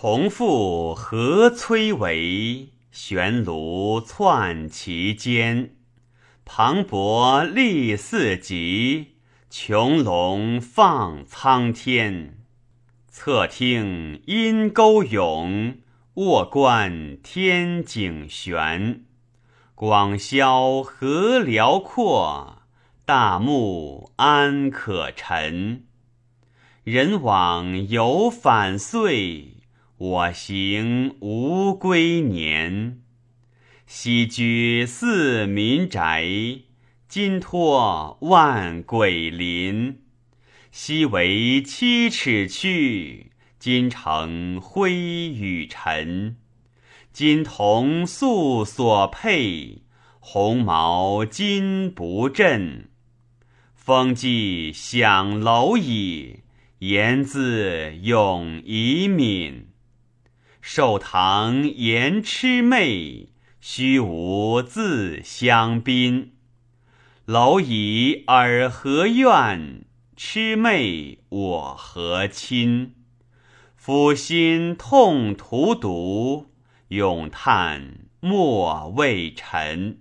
[0.00, 2.68] 重复何崔嵬？
[2.92, 5.74] 悬炉窜其间。
[6.44, 9.16] 磅礴立四极，
[9.50, 12.38] 穹隆放苍天。
[13.08, 15.78] 侧听阴沟涌，
[16.14, 19.02] 卧观天井悬。
[19.74, 22.62] 广萧何辽阔，
[23.04, 25.86] 大漠安可陈？
[26.84, 29.54] 人往犹反岁，
[29.98, 33.00] 我行无归年。
[33.84, 36.24] 昔居四民宅，
[37.08, 40.02] 今托万鬼林。
[40.70, 46.36] 昔为七尺躯，今成灰与尘。
[47.12, 49.82] 金铜素所佩，
[50.20, 52.88] 鸿毛今不振。
[53.74, 56.42] 风纪响蝼蚁，
[56.78, 59.67] 言字永遗敏。
[60.60, 63.28] 寿堂言痴媚。
[63.60, 66.32] 虚无自相宾，
[67.26, 69.84] 蝼蚁尔何怨？
[70.16, 72.94] 痴媚我何亲？
[73.78, 76.52] 抚心痛荼毒，
[76.88, 79.98] 咏叹莫为臣。